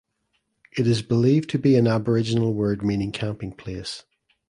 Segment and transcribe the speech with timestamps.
[0.75, 4.03] It is believe to be an Aboriginal word meaning "camping place".